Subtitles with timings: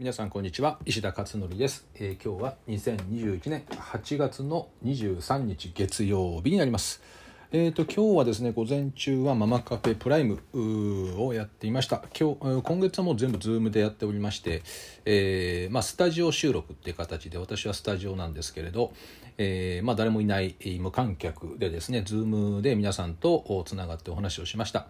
[0.00, 0.80] 皆さんこんにちは。
[0.84, 7.00] 石田勝則です、えー今日は2021年8月の23日月曜日になります。
[7.52, 10.40] えー、と今日はですね午前中はママカフェプライム
[11.22, 12.02] をやっていました。
[12.18, 14.64] 今日今月はもう全部 Zoom でやっておりまして、
[15.04, 18.92] えーまあ、スタジオ収録っていう形で私はスタジオなんですけれど、
[19.38, 24.88] えーまあ、誰もいない無観客でですね Zoom で皆さんとつながってお話をしました。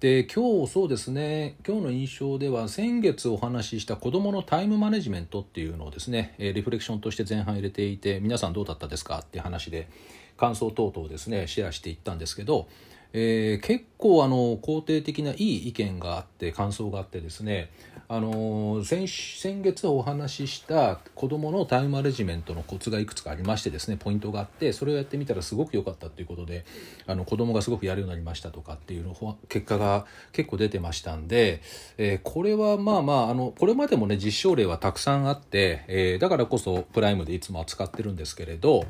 [0.00, 1.56] で今日そうですね。
[1.66, 9.18] 今日の印象では先月お話しした子どものタイムマネジメントっていうのをですねリフレクションとして前半入れていて皆さんどうだったですか？
[9.18, 9.90] っていう話で
[10.38, 12.66] 感想等々ですねシェアしていったんですけど、
[13.12, 17.70] えー結構あの肯定的ないい意見があって感想があってですね
[18.08, 26.64] あの先先月お話しした子どものタイムマネジメントのコツがいくつかありましてですねポイントがあってそれをやってみたらすごく良かったということで
[27.06, 31.60] あの子どもがすごくやるようになりましたとかっていうの結果が結構出てましたんで、
[31.98, 38.84] えーこれはまあまああのこれまでもね実証例はたくさんあって、えーだからこそプライムでいつも扱ってるんですけれど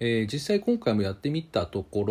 [0.00, 2.04] えー実際今回もやってみたとこ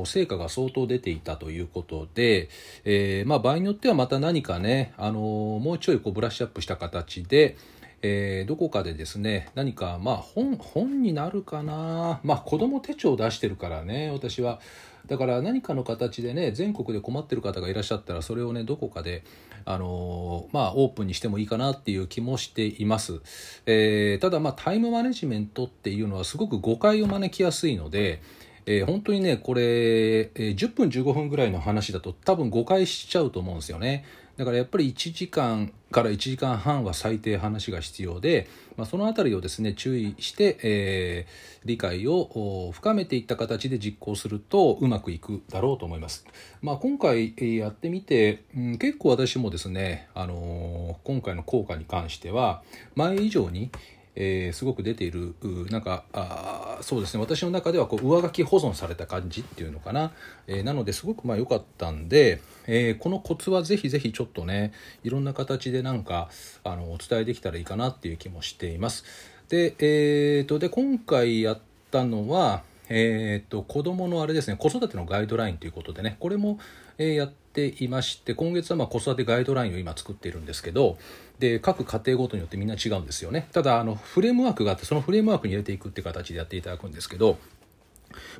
[0.00, 2.48] ろ成果が相当出ていたということで、
[2.84, 7.56] えーまあ、場合によってはまた何かね、あのーもうちょいこうブラッシュアップした形で、
[8.02, 12.20] えーどこかでですね何かまあ本本になるかな。
[12.24, 14.60] まあ子供手帳を出してるからね私は。
[15.06, 19.24] だから何かの形でね全国で困ってる方がいらっしゃったらそれをねどこかで
[19.64, 23.20] あのまあオープンにしてもいいかなっていう気もしています、
[23.66, 28.22] えーただまあタイムマネジメントっていうのはすごく誤解を招きやすいので
[28.66, 34.04] えー本当にねこれ、えー10分15分ぐらいの話だと多分誤解しちゃうと思うんですよね。
[34.36, 46.26] だからやっぱり1時間から1時間半は最低話が必要で、まあ、そのあたりをですね注意して、えー理解を深めていった形で実行するとうまくいくだろうと思います、
[46.60, 52.62] まあ、今回えやってみて、うん結構私もですね、あのー今回の効果に関しては
[52.96, 53.70] 前以上に
[54.14, 55.34] えーすごく出ている
[55.70, 57.20] なんかあそうですね。
[57.20, 60.12] 私の中ではこう上書き保存された感じっていうのかな、
[60.46, 64.72] えーなのですごくまあ良かったんで、えーこのコツはぜひぜひちょっとね
[65.02, 66.28] いろんな形でなんか
[66.64, 69.04] あのお伝えできたらいいかなっていう気もしています。
[69.48, 72.62] で,、えーとで今回やったのは
[72.94, 76.58] えー、と子どものあれですね子育てのガイドラインということでねこれも、
[76.98, 80.96] えーやっていまして今月はまあ子育てガイドラインを今作っているんですけど
[81.42, 87.36] で各家庭ごとによってみんな違うんですよねただあのフレームワークがあってそのフレームワークに入れていくって形でやっていただくんですけど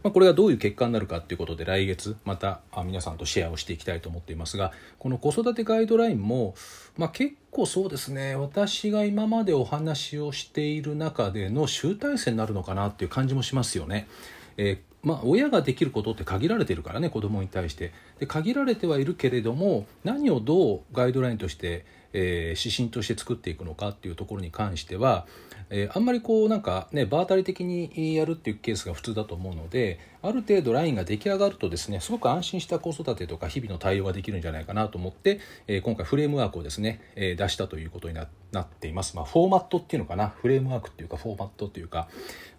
[0.02, 6.54] まあ、これがどういう結果になるかということで来月また皆さんとシェアをしていきたいと思っていますがこの子育てガイドラインも、
[6.98, 14.08] まあ、結構そうですね私が今までお話をしている中での集大成になるのかなっていう感じもしますよね。
[14.56, 17.92] えーまあ、親ができることって限られてるからね子供に対して。
[18.20, 25.26] で限られてはいるけれども何をどうガイドラインとして、えー指針として作っていくのかっていうところに関しては、
[25.70, 38.24] えーあんまりこうなんかね場当たり的にやるっていうケースが普通だと思うのである程度ラインが出来上がるとですねすごく安心した子育てとか日々の対応ができるんじゃないかなと思って、え今回フレームワークをですね、え出したということにな
[38.62, 40.28] っています、まあ、フォーマットっていうのかな？
[40.28, 42.08] フレームワークっていうかフォーマットっていうか。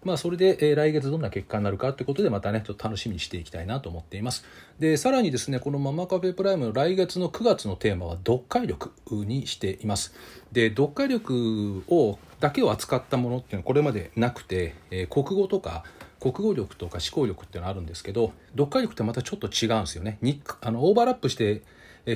[0.04, 4.44] まあそれで、え来月どんな結果になるかということでまたねちょっと楽しみにしていきたいなと思っています。
[4.80, 10.14] でさらにですねこのママカフェプライムの来月の9月のテーマは読解力にしています。
[10.52, 15.84] で読解力をだけを扱ったものっていうのはこれまでなくて、えー国語とか
[16.32, 20.18] 国語力とか思考力っていうのあるんですけど読解力ってまたちょっと違うんですよね。
[20.22, 21.64] にあのオーバーラップして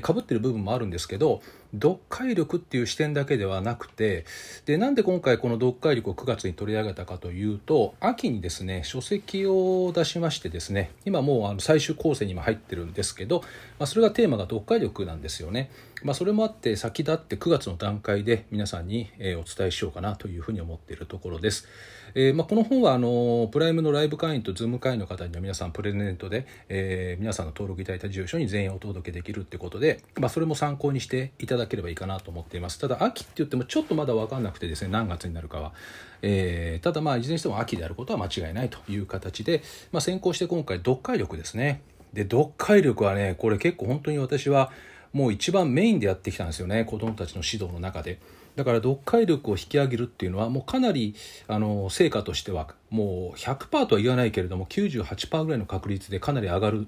[0.02, 1.42] かぶってる部分もあるんですけど
[1.74, 4.26] 読解力っていう視点だけではなくて
[4.66, 13.42] でなんで今回この読解力を9月に取り上げたかというと秋にですね書籍を出しましてですね今もうあの最終校正にも入ってるんですけど、
[13.80, 15.70] まあ、それがテーマが読解力なんですよね。
[16.04, 21.68] まあ、それもあって先立って9月の段階で皆さんに、えお伝えしようかなというふうに思っているところです。
[22.14, 32.80] えーまあ、この本はあのプライムのライブ会員とズーム会員の方には皆さんプレゼントで、えー皆さんの登録いただいた住所に全員お届けできるってことで、まあ、それも参考にしていただければいいかなと思っています。
[32.80, 35.74] ただ秋って言ってもちょっとまだ分かんなくてですね何月になるかは、
[36.22, 39.62] えーただまあいずれにしても秋であることは間違いないという形で、
[39.92, 41.82] まあ、先行して今回読解力ですね。
[42.14, 44.72] で読解力はねこれ結構本当に私は
[45.12, 46.86] もう一番メインでやってきたんですよね。
[46.86, 48.20] 子どもたちの指導の中で。
[48.56, 51.14] だから読解力を引き上げるっていうのはもうかなり
[51.48, 56.88] あの成果としてはもう100%とは言わないけれども98%ぐらいの確率でかなり上がる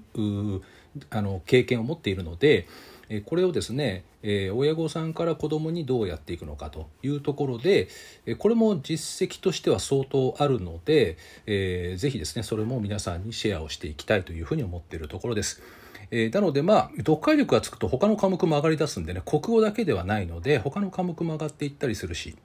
[1.10, 2.66] あの経験を持っているので
[3.10, 7.88] えこれをですね、え親御さんから子どもにどうやっていくのかというところで、
[8.24, 15.60] えこれも実績としては相当あるので、えーぜひですねそれも皆さんにシェアをしていきたいというふうに思っているところです。
[16.12, 22.36] え、なのでまあ読解力がつくと他の科目も上がりだすんでね国語だけではないので他の科目も上がっていったりするし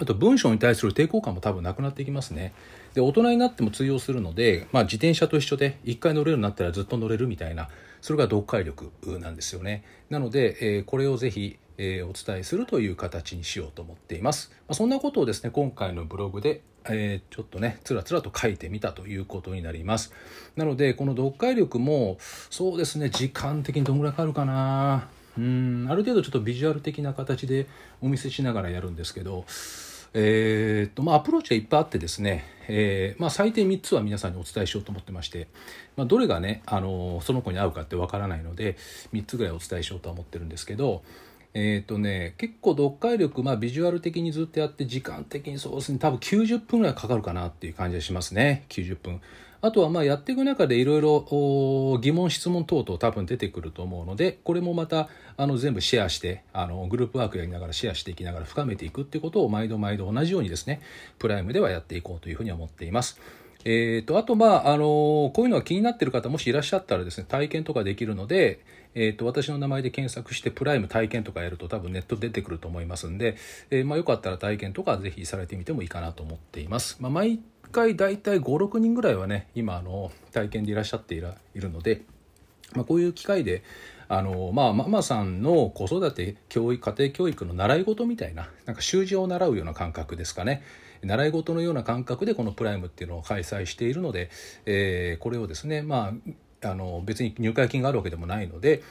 [0.00, 2.52] あと文章に対する抵抗感も多分なくなっていきますね。
[2.94, 7.68] で大人になっても通用するので、まあ、自転車と一緒で1回乗れるようになったらずっと乗れるみたいな
[8.02, 9.84] それが読解力なんですよね。
[10.10, 14.52] なので、え、これをぜひえ、お伝えするという形にしようと思っています。
[14.68, 20.12] ま、そんなことをですね今回のブログで、えー、ちょっとねつらつらと書いてみたということになります。
[20.56, 22.18] なのでこの読解力も
[22.50, 25.08] そうですね時間的にどんぐらいかかるかな
[25.38, 27.66] うんある程度ちょっとビジュアル的な形で
[28.00, 29.44] お見せしながらやるんですけど
[30.14, 35.48] えー、っとまあ、アプローチはいっぱいあってですね、えー、まあ、最低3つは皆さんにお伝えしようと思ってまして、
[35.96, 38.76] まあ、どれがね、あのその子に合うかってわからないので
[39.12, 41.02] 3つぐらいお伝えしようとは思ってるんですけど、
[41.54, 49.20] えっ、とね結構読解力、まあ、ビジュアル的にずっとやって時間的にそうですね多分90分ぐらいかかるかなっていう感じがしますね90分。
[49.62, 60.82] あとはまあやっていく中でいろいろ疑問質問等々多分出てくると思うのでこれもまたあの全部シェアしてあのグループワークやりながらシェアしていきながら深めていくっていうことを毎度毎度同じようにですね
[61.18, 63.20] プライムではやっていこうというふうに思っています。
[63.64, 73.36] えーと、あと、まああのこういうのが気になっている方もしいらっしゃったらですね体験とかできるので、えーと、私の名前で検索してプライム体験とかやると多分ネット出てくると思いますんで、
[73.70, 76.96] えー、まあ、よかったら体験とかぜひされてみてもいいかなと思っています。
[77.00, 77.40] まあ、毎
[77.72, 82.02] 回大体56人ぐらいはね今あの体験でいらっしゃっているので、
[82.74, 83.64] まあ、こういう機会で
[84.08, 90.62] あのまあママさんの子育て教育家庭教育の習い事みたいななんか習字を習うような感覚ですかね。
[91.02, 94.30] 習い事のような感覚でこのプライムっていうのを開催しているので、
[94.66, 96.14] えー、これをですねま
[96.62, 98.82] ああの別に入会金があるわけでもないので、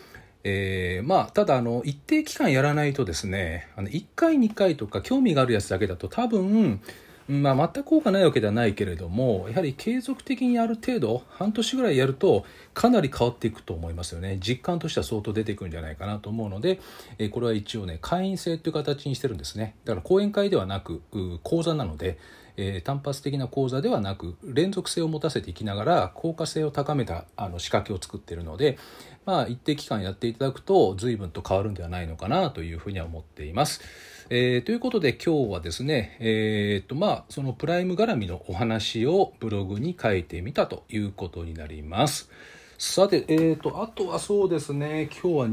[0.44, 6.81] えー、まあただあの一定期間やらないとですねあの1回2回とか興味があるやつだけだと多分
[7.27, 14.38] まあ、全く効果ないわけではないけれどもやはり継続的にある程度半年ぐらいやるとかなり変わっていくと思いますよね。
[14.39, 16.79] 実感としては相当出てくるんじゃないかなと思うので、
[17.18, 19.75] えこれは一応ね会員制という形にしてるんですね。
[19.85, 21.01] だから講演会ではなく
[21.44, 22.18] 講座なので、
[22.57, 28.77] えー、単発的な講座ではなく連続性を持たせていきながら効果性を高めたあの仕掛けを作ってるので、
[29.25, 33.81] まあ、一定期間やっていただくと随分と変わるんではないのかなというふうには思っています。
[34.30, 42.30] えー、ということで今日はですね、えー、っとまあそのプライム絡みのお話をブログに書いてみたということになります。
[42.77, 45.50] さて、えーと、あとはそうですね、今日は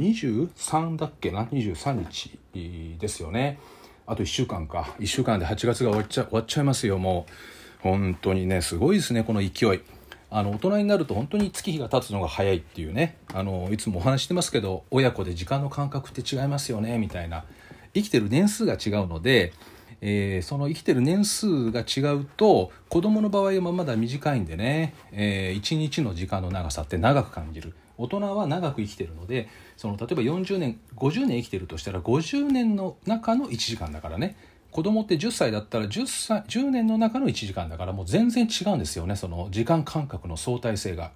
[0.48, 2.38] 23だっけな、23日
[2.98, 3.58] ですよね。
[4.08, 4.94] あと1週間か。
[4.98, 7.32] 1週間で8月が終わっちゃ終わっちゃいますよ、もう。
[7.82, 9.80] 本当にね、すごいですね、この勢い。
[10.30, 17.44] あの大人になると本当に月日が経つのが早いっていうねあのいつもお話してますけど親子で時間の感覚って違いますよねみたいな
[17.94, 19.54] 生きてる年数が違うので、
[20.00, 34.36] えー、その生きてる年数が違うと子供の場合はまだ短いんでね、えー、1日の時間の長さって長く感じる大人は長く生きてるのでその例えば40年50年生きてるとしたら50年の中の1時間だからね
[34.70, 41.12] 子供って10歳だったら 10, 歳10年の中の1時間だからもう全然違うんですよねその時間感覚の相対性が。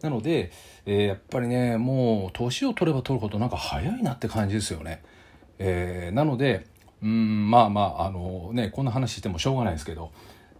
[0.00, 0.52] なので、
[0.84, 5.02] えー、やっぱりねもう年を取れば取るほどなんか早いなって感じですよね。
[5.58, 6.66] えー、なので
[7.04, 10.10] うんまあまああのねこんな話してもしょうがないですけど。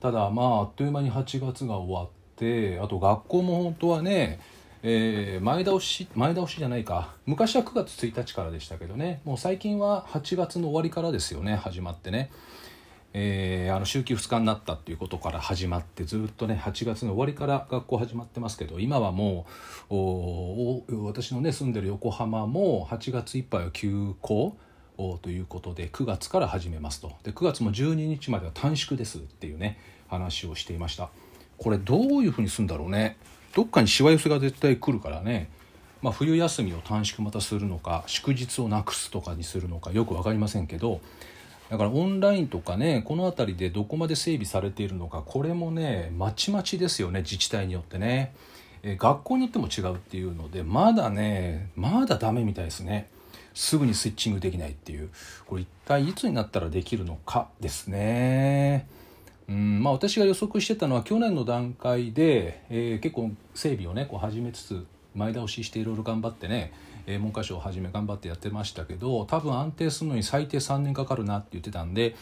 [0.00, 4.38] ただまああっという間に8月が終わってあと学校も本当はね、
[4.82, 7.14] えー、前倒し前倒しじゃないか。
[7.24, 9.22] 昔は9月1日からでしたけどね。
[9.24, 12.30] もう最近は8月の終わりからですよね始まってね。
[13.14, 19.46] えー、あの週休2日になったっていうことから始まってずっとね8月の終わりから学校始まってますけど今はも
[19.88, 24.54] う私のね住んでる横浜も8月いっぱいは休校。
[24.96, 27.12] ということで9月から始めますと。
[27.22, 31.10] で9月も12日までは短縮ですっていうね話をしていました。
[31.58, 33.16] これどういうふうにするんだろうね。
[33.54, 35.48] どっかにしわ寄せが絶対来るからね、
[36.02, 41.00] まあ、冬休みを短縮またするのか祝日をなくすとかにするのかよく分かりませんけど
[41.70, 48.34] だからオンラインとかねこの辺りでどこまで整備されているのかこれもねまちまちですよね自治体によってね、
[48.82, 53.08] え学校によっても違うっていうのでまだねまだダメみたいですね。
[53.54, 55.10] すぐにスイッチングできないっていう
[55.46, 58.86] これ一体いつになったらできるのかですね。
[59.48, 66.72] うんまあ、私が予測してたのは去年の段階で、えー、結構整備をねこう始めつつ前倒ししていろいろ頑張ってね、
[67.06, 72.16] えー、文科省をはじめ頑張ってやってましたけど多分安定するのに最低3年かかるなって言ってたんで、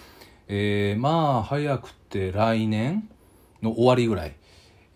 [0.49, 3.09] えー、まあ早くて来年
[3.63, 4.35] の終わりぐらい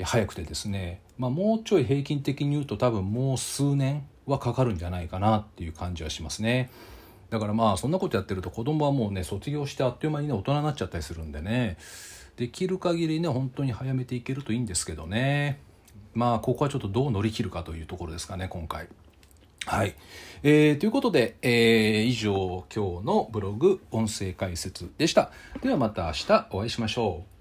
[0.03, 6.71] 早くてですね、まあ、もうちょい平均的に言うと多分もう数年はかかるんじゃないかなっていう感じはしますね。
[7.31, 11.77] だからまあそんなことやってると子供はもうね卒業してあっという間にね大人になっちゃったりするんでね
[12.37, 15.61] できる限りね本当に早めていけるといいんですけどね
[16.15, 18.89] まあここはちょっとどう乗り切るかというところですかね今回。
[19.67, 19.97] はい。
[20.45, 25.33] えー、ということで、えー、以上今日のブログ音声解説でした。
[25.61, 27.36] ではまた明日お会いしましょう。